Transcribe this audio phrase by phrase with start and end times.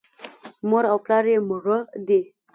[0.69, 2.21] مور او پلار یې مړه دي.